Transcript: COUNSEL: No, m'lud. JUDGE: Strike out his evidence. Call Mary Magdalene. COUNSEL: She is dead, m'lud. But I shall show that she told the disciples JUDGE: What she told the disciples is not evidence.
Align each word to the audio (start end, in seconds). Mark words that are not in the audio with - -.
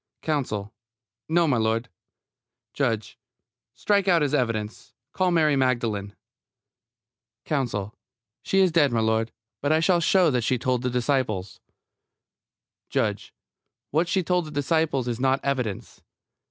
COUNSEL: 0.23 0.73
No, 1.29 1.45
m'lud. 1.47 1.85
JUDGE: 2.73 3.19
Strike 3.75 4.07
out 4.07 4.23
his 4.23 4.33
evidence. 4.33 4.95
Call 5.13 5.29
Mary 5.29 5.55
Magdalene. 5.55 6.15
COUNSEL: 7.45 7.93
She 8.41 8.61
is 8.61 8.71
dead, 8.71 8.89
m'lud. 8.91 9.29
But 9.61 9.71
I 9.71 9.79
shall 9.79 9.99
show 9.99 10.31
that 10.31 10.41
she 10.41 10.57
told 10.57 10.81
the 10.81 10.89
disciples 10.89 11.59
JUDGE: 12.89 13.31
What 13.91 14.07
she 14.07 14.23
told 14.23 14.45
the 14.45 14.49
disciples 14.49 15.07
is 15.07 15.19
not 15.19 15.39
evidence. 15.43 16.01